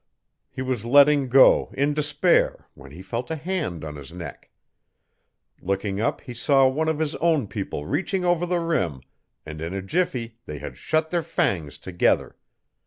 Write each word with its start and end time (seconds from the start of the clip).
He 0.49 0.63
was 0.63 0.83
letting 0.83 1.29
go, 1.29 1.69
in 1.75 1.93
despair, 1.93 2.67
when 2.73 2.89
he 2.91 3.03
felt 3.03 3.29
a 3.29 3.35
hand 3.35 3.85
on 3.85 3.97
his 3.97 4.11
neck. 4.11 4.49
Looking 5.61 6.01
up 6.01 6.21
he 6.21 6.33
saw 6.33 6.67
one 6.67 6.87
of 6.89 6.97
his 6.97 7.13
own 7.17 7.45
people 7.47 7.85
reaching 7.85 8.25
over 8.25 8.47
the 8.47 8.57
rim, 8.61 9.01
and 9.45 9.61
in 9.61 9.75
a 9.75 9.81
jiffy 9.83 10.39
they 10.47 10.57
had 10.57 10.75
shut 10.75 11.11
their 11.11 11.21
fangs 11.21 11.77
together. 11.77 12.35